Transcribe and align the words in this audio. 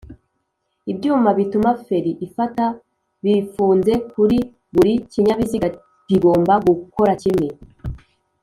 ibyuma 0.91 1.29
bituma 1.37 1.69
feri 1.85 2.11
ifata 2.27 2.65
bifunze 3.23 3.93
kuri 4.11 4.37
buri 4.73 4.93
kinyabiziga 5.11 5.67
bigomba 6.07 6.53
gukora 6.67 7.13
kimwe 7.21 7.47